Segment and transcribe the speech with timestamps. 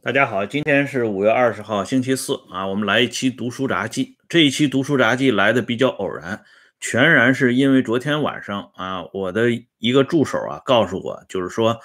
[0.00, 4.16] 大家好，今天是五月二十号，星期四啊，我们来一期读书杂记。
[4.28, 6.44] 这一期读书杂记来的比较偶然，
[6.78, 9.48] 全然是因为昨天晚上啊，我的
[9.78, 11.80] 一个助手啊告诉我，就是说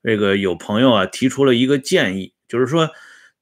[0.00, 2.88] 这个有朋友啊提出了一个建议，就是说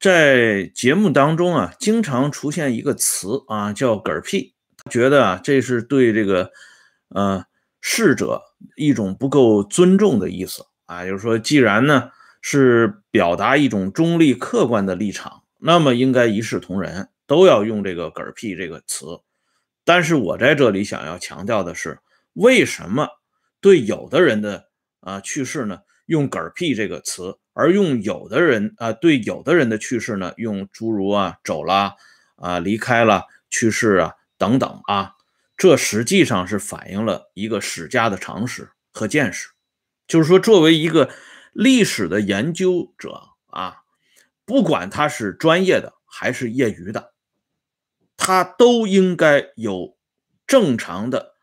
[0.00, 4.54] 在节目当中啊，经常出现一个词啊叫“嗝屁”，
[4.90, 6.50] 觉得啊这是对这个
[7.10, 7.44] 呃
[7.82, 8.40] 逝者
[8.76, 12.10] 一种不够尊重的意思啊，就是说既然呢。
[12.46, 19.06] 是表达一种中立客观的立场，那么应该一视同仁，都要用这个“嗝屁”这个词。
[19.82, 22.00] 但是我在这里想要强调的是，
[22.34, 23.08] 为什么
[23.62, 24.66] 对有的人的
[25.00, 31.94] 啊去世呢用“嗝屁”这个词，而用有的人啊对有的人的去世呢用诸如啊走了
[32.36, 35.12] 啊离开了去世啊等等啊？
[35.56, 39.48] 这实际上是反映了一个史家的常识和见识，
[40.06, 41.08] 就是说作为一个。
[41.54, 43.84] 历史的研究者啊，
[44.44, 47.14] 不管他是专业的还是业余的，
[48.16, 49.96] 他都应该有
[50.46, 51.36] 正常的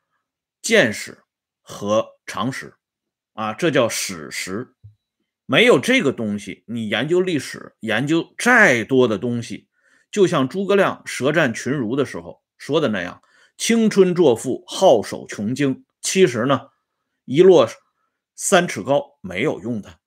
[0.61, 1.23] 见识
[1.61, 2.75] 和常识
[3.33, 4.75] 啊，这叫史实。
[5.45, 9.67] 没有这个东西，你研究历史，研究再多的东西，
[10.11, 13.21] 就像诸葛亮舌战群儒的时候说的那样
[13.57, 16.69] ：“青春作赋，好守穷经。”其实呢，
[17.25, 17.69] 一落
[18.35, 20.00] 三尺高没有用的。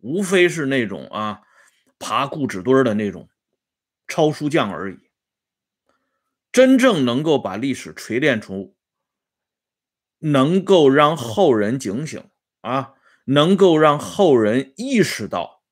[0.00, 1.42] 无非是那种啊，
[1.98, 3.28] 爬固纸堆的那种
[4.06, 4.98] 抄书匠而已。
[6.52, 8.76] 真正能够把历史锤炼出，
[10.18, 12.28] 能够让后人警醒
[12.62, 12.94] 啊，
[13.26, 15.62] 能够让后人意识到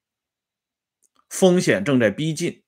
[1.29, 2.63] 风险正在逼近，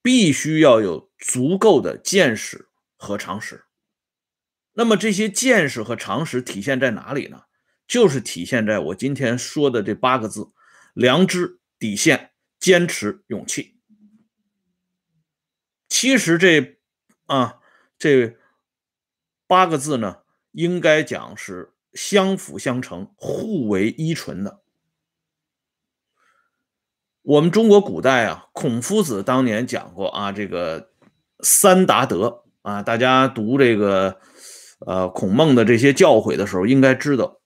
[0.00, 3.64] 必须要有足够的见识和常识。
[4.74, 7.42] 那么这些见识和常识体现在哪里呢？
[7.90, 10.52] 就是体现在我今天说的这八个字：
[10.94, 13.74] 良知、底线、坚持、勇气。
[15.88, 16.78] 其实这
[17.26, 17.58] 啊
[17.98, 18.36] 这
[19.48, 20.18] 八个字呢，
[20.52, 24.60] 应该讲是相辅相成、互为依存的。
[27.22, 30.92] 我们中国古代啊，孔夫子当年讲过啊，这个
[31.40, 34.20] 三达德啊，大家读这个
[34.86, 37.39] 呃孔孟的这些教诲的时候，应该知道。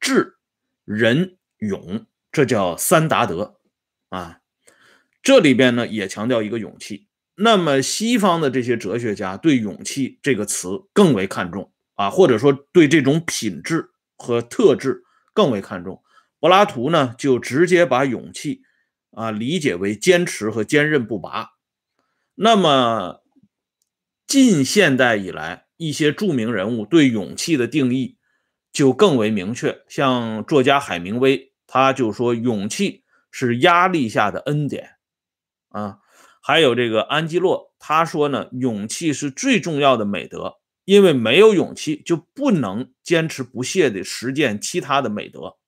[0.00, 0.36] 智、
[0.84, 3.58] 仁、勇，这叫三达德
[4.08, 4.40] 啊。
[5.22, 7.08] 这里边呢也强调一个勇气。
[7.36, 15.02] 那么西方的这些哲学家对勇气这个词更为看重啊，或者说对这种品质和特质
[15.32, 16.02] 更为看重。
[16.38, 18.62] 柏拉图呢就直接把勇气
[19.12, 21.50] 啊理解为坚持和坚韧不拔。
[22.34, 23.22] 那么
[24.26, 28.16] 近现代以来，一些著名人物对勇气的定义。
[28.72, 34.96] 就更为明确，像作家海明威，他就说勇气是压力下的恩典
[35.68, 35.98] 啊。
[36.42, 45.58] 还有这个安基洛，他说呢，勇气是最重要的美德，因为没有勇气就不能坚持不懈地实践其他的美德。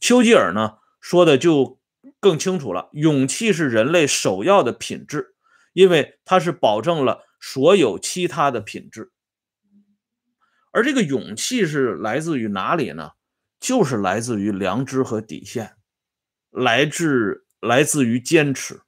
[0.00, 1.78] 丘吉尔呢说的就
[2.18, 5.36] 更清楚了，勇气是人类首要的品质，
[5.72, 9.12] 因为它是保证了所有其他的品质。
[10.74, 13.12] 而这个勇气是来自于哪里呢？
[13.60, 15.76] 就是来自于良知和底线，
[16.50, 18.80] 来自来自于坚持。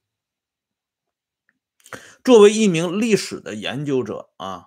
[2.25, 4.67] 作为一名历史的研究者啊，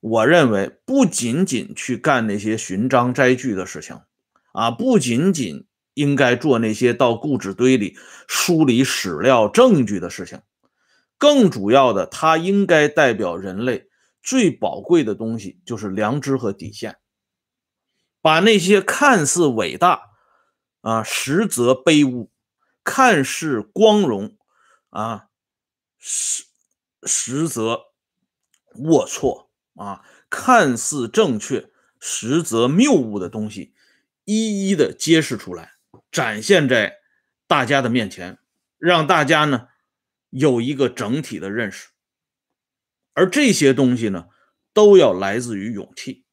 [0.00, 4.02] 我认为不仅仅去干那些寻章摘句的事情
[4.52, 7.96] 啊，不仅仅应该做那些到故纸堆里
[8.28, 10.42] 梳理史料证据的事情，
[11.16, 13.87] 更主要的，它应该代表人类。
[14.22, 16.98] 最宝贵的东西就是良知和底线，
[18.20, 20.02] 把那些看似伟大
[20.80, 22.30] 啊，实则卑污；
[22.84, 24.36] 看似光荣
[24.90, 25.28] 啊，
[25.98, 26.44] 实
[27.04, 27.80] 实则
[28.74, 33.74] 龌龊啊；看似正确，实则谬误的东西，
[34.24, 35.72] 一一的揭示出来，
[36.10, 36.98] 展现在
[37.46, 38.38] 大家的面前，
[38.76, 39.68] 让大家呢
[40.30, 41.88] 有一个整体的认识。
[43.18, 44.26] 而这些东西呢，
[44.72, 46.24] 都要来自于勇气。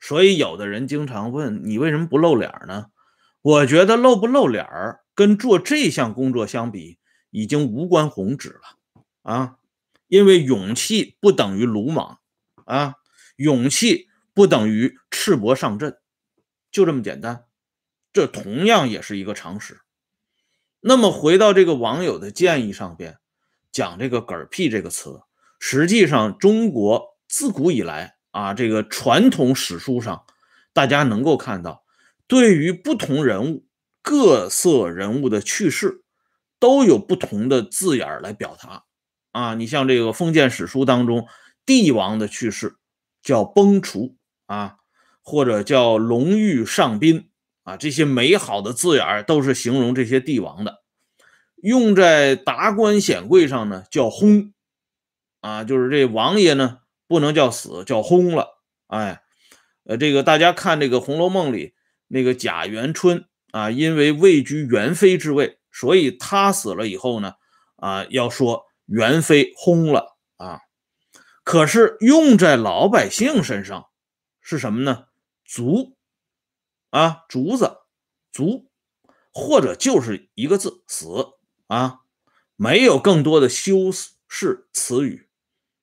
[0.00, 2.86] 所以有的人经常问你为什么不露脸呢？
[3.42, 6.98] 我觉得露不露脸儿跟做这项工作相比，
[7.30, 9.58] 已经无关宏旨了啊！
[10.08, 12.18] 因为勇气不等于鲁莽
[12.64, 12.96] 啊，
[13.36, 15.96] 勇气不等于赤膊上阵，
[16.72, 17.44] 就这么简单。
[18.12, 19.80] 这同样也是一个常识。
[20.80, 23.18] 那么回到这个网友的建议上边，
[23.70, 25.20] 讲这个“嗝屁”这个词。
[25.64, 30.24] 实际上，中国自古以来啊，这个传统史书上，
[30.72, 31.84] 大家能够看到，
[32.26, 33.64] 对于不同人物、
[34.02, 36.02] 各色人物的去世，
[36.58, 38.82] 都有不同的字眼来表达
[39.30, 39.54] 啊。
[39.54, 41.28] 你像这个封建史书当中，
[41.64, 42.74] 帝王的去世
[43.22, 44.16] 叫崩殂
[44.46, 44.78] 啊，
[45.22, 47.28] 或者叫龙驭上宾
[47.62, 50.82] 啊，这些美好的字眼都是形容这些帝王的。
[51.62, 54.50] 用在达官显贵上呢，叫薨
[55.42, 58.62] 啊，就是这王爷呢不能叫死，叫薨了。
[58.86, 59.22] 哎，
[59.84, 61.74] 呃，这个大家看这个《红楼梦》里
[62.06, 67.34] 那个贾元春啊，因为位居元妃之位，所以他死了以后呢，
[67.76, 70.60] 啊，要说元妃薨了啊。
[71.42, 73.86] 可是用在老百姓身上
[74.40, 75.06] 是什么呢？
[75.44, 75.96] 卒
[76.90, 77.78] 啊，竹子，
[78.30, 78.70] 卒，
[79.32, 81.06] 或者就是一个字死
[81.66, 82.00] 啊，
[82.54, 83.90] 没有更多的修
[84.28, 85.28] 饰词语。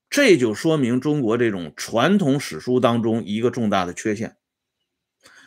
[0.10, 4.38] 这就说明中国这种传统史书当中一个重大的缺陷，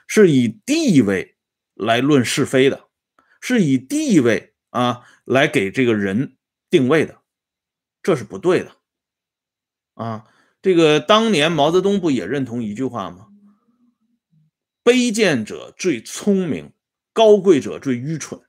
[0.07, 1.37] 是以地位
[1.75, 2.89] 来论是非的，
[3.41, 6.37] 是以地位啊来给这个人
[6.71, 7.23] 定位的，
[8.03, 8.77] 这是不对的
[9.95, 10.29] 啊。
[10.63, 13.27] 这个当年毛泽东不也认同一句话吗？
[14.85, 16.73] 卑贱者最聪明，
[17.13, 18.41] 高贵者最愚蠢。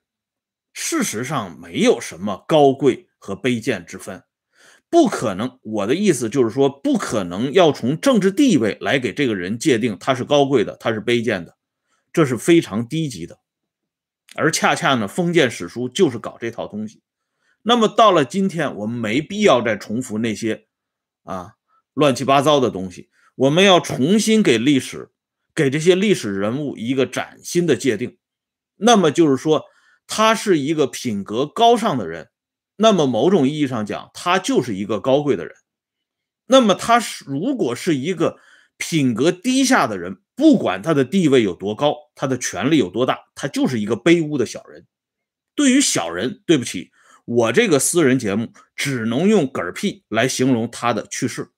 [0.72, 4.22] 事实上，没有什么高贵和卑贱之分。
[4.94, 11.56] 不可能，我的意思就是说，不可能要从政治地位来给这个人界定他是高贵的，他是卑贱的，
[12.12, 13.40] 这是非常低级的。
[14.36, 17.02] 而恰恰呢，封建史书就是搞这套东西。
[17.62, 20.66] 那么到了今天，我们没必要再重复那些
[21.24, 21.54] 啊
[21.94, 25.10] 乱七八糟的东西，我们要重新给历史，
[25.52, 28.16] 给这些历史人物一个崭新的界定。
[28.76, 29.64] 那么就是说，
[30.06, 32.28] 他是一个品格高尚的人。
[32.76, 35.54] 那么，某种意义上讲，他就是一个高贵的人。
[36.46, 38.38] 那么，他是如果是一个
[38.76, 44.86] 品格低下的人，不管他的地位有多高，他的权力有多大，他就是一个卑污的小人。
[45.54, 46.90] 对于小人，对不起，
[47.24, 51.50] 我这个私人节目只能用嗝屁来形容他的去世，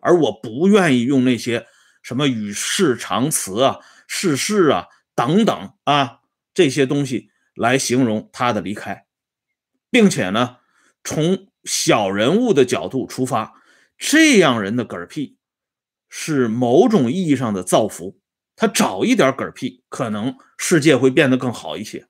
[0.00, 1.66] 而我不愿意用那些
[2.02, 6.18] 什么与世长辞啊、逝世啊等等啊
[6.52, 9.06] 这些东西来形容他的离开。
[9.90, 10.58] 并且呢，
[11.04, 13.52] 从小人物的角度出发，
[13.98, 15.36] 这样人的嗝屁
[16.08, 18.18] 是某种意义上的造福。
[18.56, 22.08] 他找一点嗝屁，可能世界会变得更好一些，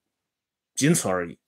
[0.74, 1.38] 仅此而已。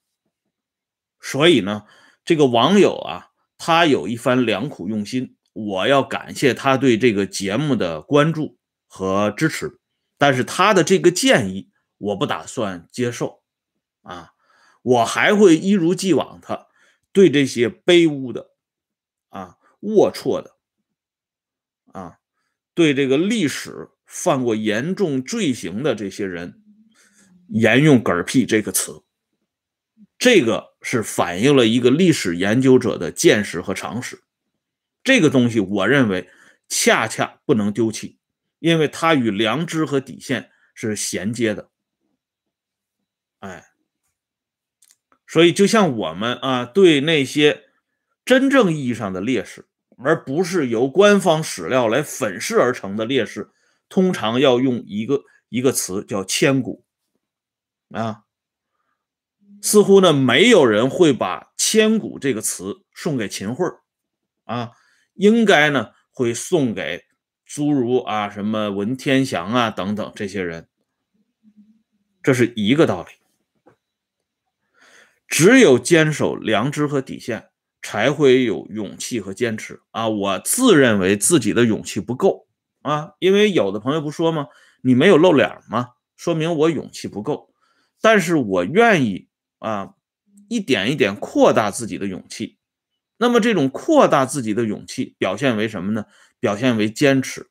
[1.20, 1.84] 所以呢，
[2.24, 9.80] 这个网友啊，他有一番良苦用心，我要感谢他对这个节目的关注和支持。
[10.18, 11.68] 但是他的这个建议，
[11.98, 13.42] 我不打算接受
[14.02, 14.30] 啊。
[14.82, 16.68] 我还会一如既往的
[17.12, 18.50] 对这些卑污的、
[19.28, 20.56] 啊龌龊的、
[21.92, 22.18] 啊
[22.74, 26.62] 对这个历史犯过严重罪行的这些人
[27.48, 29.02] 沿用“嗝屁”这个词，
[30.16, 34.24] 这个是反映了一个历史研究者的见识和常识。
[35.04, 36.30] 这个东西，我认为
[36.68, 38.18] 恰恰不能丢弃，
[38.58, 41.70] 因为它与良知和底线是衔接的。
[43.40, 43.71] 哎。
[45.32, 47.62] 所以，就像我们啊，对那些
[48.22, 49.64] 真正意义上的烈士，
[49.96, 53.48] 而不是由官方史料来粉饰而成的烈士，
[53.88, 56.84] 通常要用一个一个词叫千古
[57.92, 58.24] 啊。
[59.62, 63.64] 似乎呢，没有人会把千古这个词送给秦桧
[64.44, 64.72] 啊，
[65.14, 67.04] 应该呢会送给
[67.46, 70.68] 诸如啊什么文天祥啊等等这些人，
[72.22, 73.21] 这是一个道理。
[75.32, 77.48] 只有坚守良知和底线，
[77.80, 80.06] 才会有勇气和坚持啊！
[80.06, 82.46] 我自认为自己的勇气不够
[82.82, 84.48] 啊，因为有的朋友不说吗？
[84.82, 85.88] 你没有露脸吗？
[86.18, 87.48] 说明我勇气不够。
[88.02, 89.94] 但是我愿意啊，
[90.50, 92.58] 一点一点扩大自己的勇气。
[93.16, 96.04] 那么这种扩大自己的勇气表现为什么呢？
[96.40, 97.48] 表现为坚持。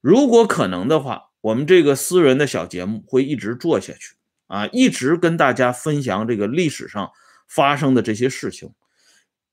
[0.00, 4.16] 如果可能的话，我们这个私人的小节目会一直做下去。
[4.50, 7.12] 啊，一直跟大家分享这个历史上
[7.46, 8.74] 发生的这些事情，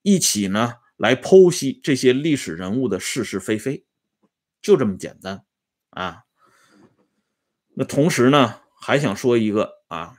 [0.02, 3.86] 一起呢来剖析这些历史人物的是是非非，
[4.60, 5.44] 就这么简单
[5.92, 6.24] 啊。
[7.76, 10.16] 那同时呢，还想说一个啊，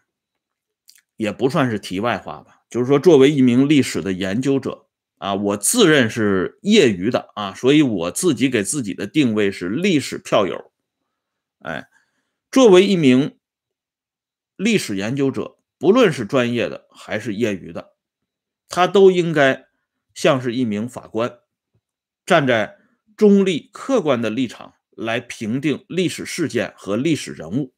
[1.17, 10.71] 也不算是题外话吧，就是说，作为一名历史的研究者啊，我自认是业余的啊，所以我自己给自己的定位是历史票友。
[11.59, 11.89] 哎，
[12.53, 13.38] 作为一名。
[14.59, 17.95] 历史研究者，不论是专业的还是业余的，
[18.69, 19.69] 他都应该
[20.13, 21.39] 像是一名法官，
[22.27, 22.77] 站在
[23.17, 27.73] 中立客观的立场来评定历史事件和历史人物。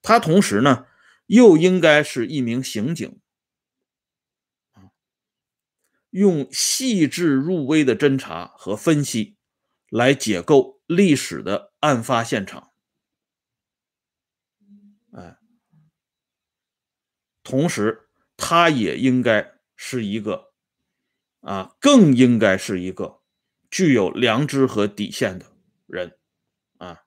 [0.00, 0.86] 他同时呢，
[1.26, 3.20] 又应该是一名刑警，
[6.10, 9.36] 用细致入微的侦查和分析
[9.90, 12.71] 来解构历史的案发现场。
[17.52, 20.54] 同时，他也应该是一个
[21.42, 23.20] 啊，更应该是一个
[23.70, 25.44] 具有良知和底线的
[25.86, 26.16] 人
[26.78, 27.02] 啊。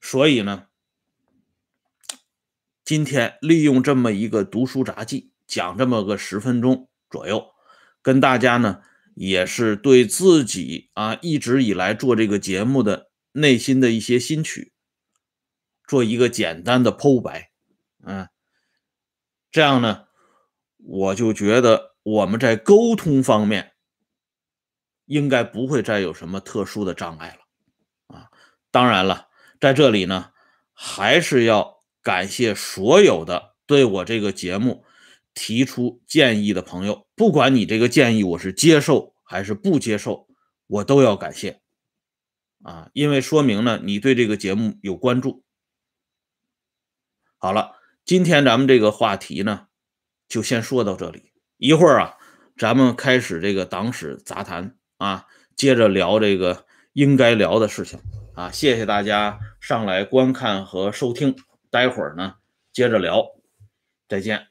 [0.00, 0.68] 所以呢，
[2.84, 7.48] 今天利用这么一个读书杂记，讲这么个十分钟左右。
[8.00, 8.82] 跟大家呢，
[9.16, 14.72] 也是对自己啊一直以来做这个节目的内心的一些心曲，
[15.88, 17.50] 做一个简单的剖白，
[18.04, 18.28] 嗯，
[19.56, 20.06] 这样呢，
[20.76, 23.72] 我就觉得我们在沟通方面
[25.06, 28.30] 应该不会再有什么特殊的障碍了，啊，
[28.70, 30.32] 当然了，在这里呢，
[30.74, 34.84] 还是要感谢所有的对我这个节目。
[35.32, 40.28] 提出建议的朋友，不管你这个建议我是接受还是不接受，
[40.66, 41.62] 我都要感谢
[42.62, 45.44] 啊，因为说明呢你对这个节目有关注。
[47.38, 47.75] 好了，
[48.06, 49.66] 今天咱们这个话题呢
[50.28, 52.14] 就先说到这里，一会儿啊
[52.56, 57.98] 咱们开始这个党史杂谈啊，接着聊这个应该聊的事情
[58.36, 58.48] 啊。
[58.52, 61.34] 谢谢大家上来观看和收听，
[61.68, 62.34] 待会儿呢
[62.72, 63.26] 接着聊，
[64.08, 64.46] 再见。